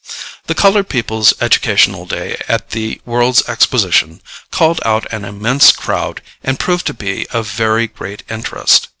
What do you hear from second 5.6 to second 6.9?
crowd and proved